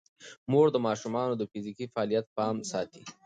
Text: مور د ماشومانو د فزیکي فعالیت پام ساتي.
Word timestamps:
مور 0.51 0.67
د 0.73 0.77
ماشومانو 0.87 1.33
د 1.37 1.43
فزیکي 1.51 1.85
فعالیت 1.93 2.25
پام 2.37 2.55
ساتي. 2.71 3.03